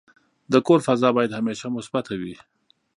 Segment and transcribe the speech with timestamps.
[0.51, 2.35] د کور فضا باید همیشه مثبته وي.